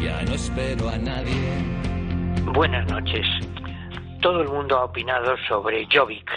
[0.00, 1.34] ya no espero a nadie.
[2.52, 3.26] Buenas noches.
[4.22, 6.30] Todo el mundo ha opinado sobre Jovic,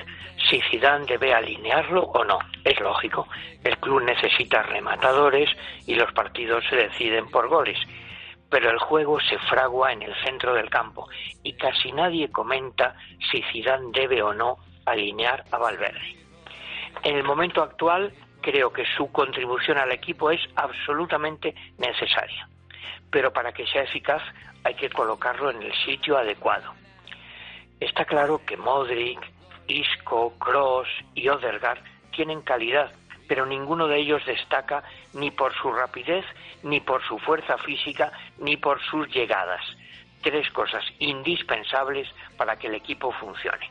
[0.50, 2.40] si Zidane debe alinearlo o no.
[2.64, 3.28] Es lógico,
[3.64, 5.50] el club necesita rematadores
[5.88, 7.78] y los partidos se deciden por goles.
[8.50, 11.08] Pero el juego se fragua en el centro del campo
[11.42, 12.96] y casi nadie comenta
[13.32, 16.18] si Zidane debe o no alinear a Valverde.
[17.04, 22.48] En el momento actual creo que su contribución al equipo es absolutamente necesaria.
[23.10, 24.22] Pero para que sea eficaz
[24.64, 26.74] hay que colocarlo en el sitio adecuado.
[27.80, 29.20] Está claro que Modric,
[29.68, 31.80] Isco, Kroos y Odegaard
[32.12, 32.92] tienen calidad,
[33.28, 36.26] pero ninguno de ellos destaca ni por su rapidez,
[36.64, 39.62] ni por su fuerza física, ni por sus llegadas.
[40.22, 42.08] Tres cosas indispensables
[42.38, 43.70] para que el equipo funcione.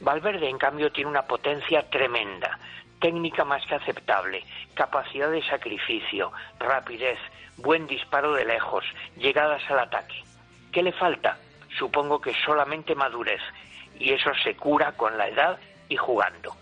[0.00, 2.58] Valverde, en cambio, tiene una potencia tremenda,
[3.00, 4.44] técnica más que aceptable,
[4.74, 7.18] capacidad de sacrificio, rapidez,
[7.56, 8.84] buen disparo de lejos,
[9.16, 10.22] llegadas al ataque.
[10.72, 11.38] ¿Qué le falta?
[11.78, 13.40] Supongo que solamente madurez,
[13.98, 15.58] y eso se cura con la edad
[15.88, 16.56] y jugando.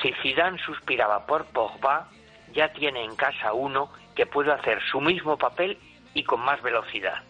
[0.00, 2.08] Si Zidane suspiraba por Pogba,
[2.52, 5.78] ya tiene en casa uno que puede hacer su mismo papel
[6.14, 7.22] y con más velocidad.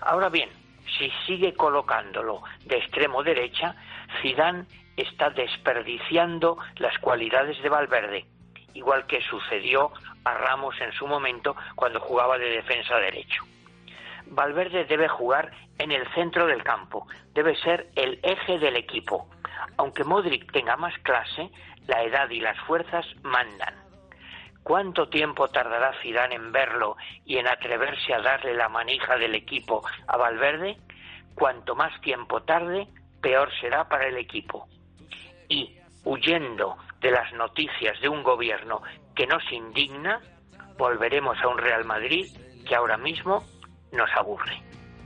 [0.00, 0.48] Ahora bien,
[0.96, 3.74] si sigue colocándolo de extremo derecha,
[4.22, 4.66] Zidane
[4.96, 8.26] está desperdiciando las cualidades de Valverde,
[8.74, 9.92] igual que sucedió
[10.24, 13.44] a Ramos en su momento cuando jugaba de defensa derecho.
[14.26, 19.28] Valverde debe jugar en el centro del campo, debe ser el eje del equipo.
[19.76, 21.50] Aunque Modric tenga más clase,
[21.86, 23.74] la edad y las fuerzas mandan.
[24.62, 29.82] ¿Cuánto tiempo tardará Zidane en verlo y en atreverse a darle la manija del equipo
[30.06, 30.76] a Valverde?
[31.34, 32.86] Cuanto más tiempo tarde,
[33.20, 34.68] peor será para el equipo.
[35.48, 38.82] Y, huyendo de las noticias de un gobierno
[39.14, 40.20] que nos indigna,
[40.76, 42.26] volveremos a un Real Madrid
[42.66, 43.44] que ahora mismo
[43.92, 44.67] nos aburre.